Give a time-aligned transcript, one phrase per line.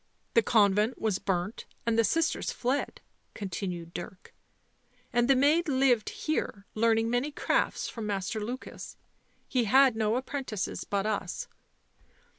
[0.33, 3.01] The convent was burnt and the sisters fled,"
[3.35, 4.33] continued Dirk."
[5.13, 8.97] And the maid lived here, learning many crafts from Master Lukas.
[9.47, 11.47] He had no apprentices but us."